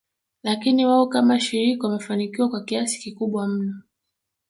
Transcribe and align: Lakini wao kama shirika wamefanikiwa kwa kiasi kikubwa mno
Lakini 0.43 0.85
wao 0.85 1.07
kama 1.07 1.39
shirika 1.39 1.87
wamefanikiwa 1.87 2.49
kwa 2.49 2.63
kiasi 2.63 2.99
kikubwa 2.99 3.47
mno 3.47 3.81